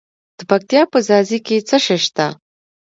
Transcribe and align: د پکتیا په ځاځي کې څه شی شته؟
د 0.37 0.39
پکتیا 0.49 0.81
په 0.91 0.97
ځاځي 1.07 1.39
کې 1.45 1.57
څه 1.67 1.77
شی 1.85 1.97
شته؟ 2.05 2.27